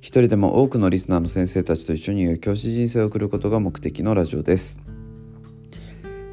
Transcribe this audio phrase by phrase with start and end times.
[0.00, 4.80] 一人でも多くのリスナーの先生たちと一緒に教師人生を送ることが目的のラジオです。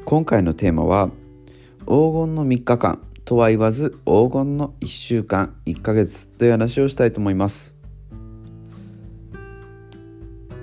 [0.06, 1.10] 今回のテーマは
[1.80, 7.76] 黄金の3日間とは言わず黄金の1週間1ヶ月という話をしたいと思います。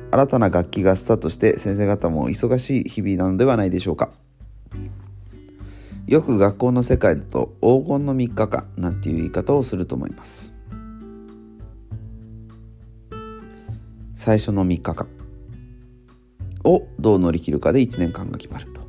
[0.09, 4.09] 新たな楽器がスタートして先生方も忙しい日々なのではないでしょうか。
[6.07, 10.54] よく学校の世界だと黄金の3日間なんていう言い方をすると思います。
[14.25, 15.07] 最初の3日間。
[16.63, 18.81] をどう乗り切るかで1年間が決まると。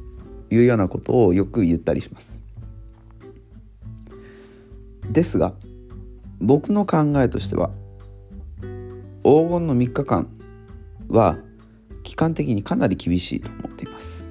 [0.49, 2.43] いうようなことをよく言ったりします。
[5.13, 5.53] ですが
[6.41, 7.69] 僕の考えとしては
[9.23, 10.27] 黄金の3日間
[11.09, 11.37] は
[12.03, 14.31] 期間的にかなり厳しいと思っています。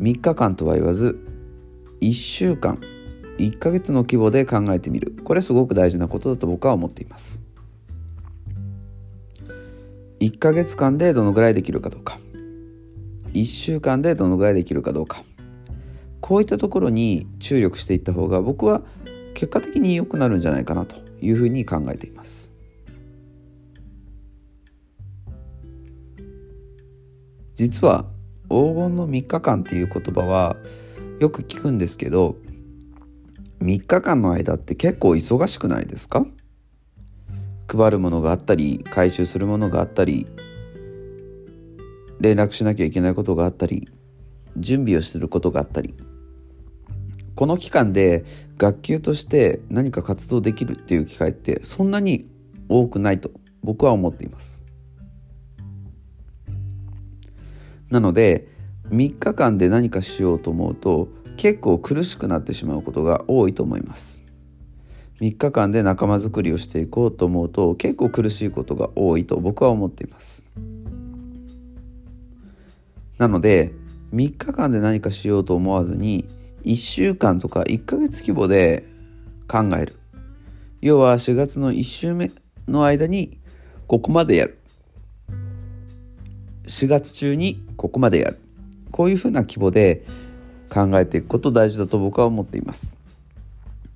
[0.00, 1.24] 3日間とは言わず
[2.00, 2.80] 1週間
[3.38, 5.14] 1ヶ月の規模で考えてみる。
[5.22, 7.40] これすごく大事なことだと僕は思っています。
[10.22, 12.20] 1ヶ月間でどのぐらいできるかどうか。
[13.32, 15.24] 1週間でどのぐらいできるかどうか。
[16.20, 18.82] こういったところに注力していった方が僕は
[19.34, 22.52] 結果的に良くなるんじゃないかなというふうに考えています。
[27.54, 28.04] 実は
[28.44, 30.54] 黄金の3日間っていう言葉は
[31.18, 32.36] よく聞くんですけど
[33.60, 36.24] 3日間の間って結構忙しくないですか？
[37.76, 40.26] 配るものがあったり回収するものがあったり
[42.20, 43.88] 連絡しなきゃいけないことがあったり
[44.56, 45.94] 準備をすることがあったり。
[47.34, 48.24] この期間で
[48.58, 52.28] 学級として何か活動できるっていう機会ってそんなに
[52.68, 53.30] 多くないと
[53.62, 54.62] 僕は思っています。
[57.90, 58.48] なので
[58.88, 64.21] 3日間で何かしようと思うと結構苦しくなってしまうことが多いと思います。
[65.22, 70.44] 3日間で仲間づくりをしていこうと思うと結構苦しいことが多いと僕は思っています。
[73.18, 73.72] なので
[74.12, 76.26] 3日間で何かしようと思わずに
[76.64, 78.82] 1週間とか1ヶ月規模で
[79.46, 79.94] 考える。
[80.80, 82.32] 要は4月の1週目
[82.66, 83.38] の間に
[83.86, 84.58] ここまでやる。
[86.64, 88.40] 4月中にここまでやる。
[88.90, 90.04] こういうふうな規模で
[90.68, 92.96] 考えていくこと大事だと僕は思っています。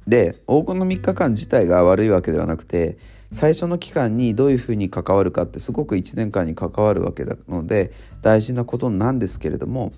[0.07, 2.99] で黄金の3日間自体が悪いわけではなくて
[3.33, 9.93] 最初の期間にどういうふうに関わるかってすごく1年間に関わるわけなので大事なことなんですけれども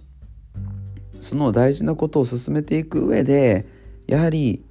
[1.20, 3.66] その大事なことを進めていく上で
[4.06, 4.64] やはり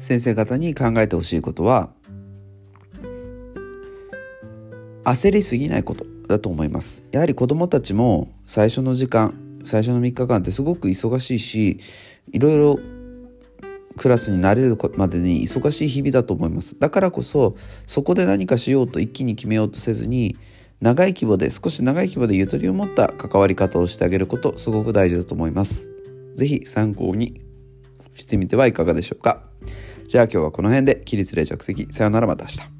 [0.00, 1.90] 先生方に考えてほしいことは
[5.08, 7.02] 焦りすぎないことだと思います。
[7.12, 11.80] やはり子どもたちも最初の時間最初の3日間ってすごく忙しいし
[12.32, 12.78] いろいろ
[13.96, 16.78] クラスになれるまでに忙しい日々だと思います。
[16.78, 20.36] だからこそそこで何かしようと一気に決めようとせずに
[20.80, 25.90] 長い規模で少し長い規模でゆとりを持った関わり方をしてあげることすごく大事だと思います。
[26.36, 27.40] 是非参考に
[28.14, 29.42] してみてはいかがでしょうか。
[30.08, 31.92] じゃあ今日はこの辺で起立例着席。
[31.92, 32.77] さよならまた明日。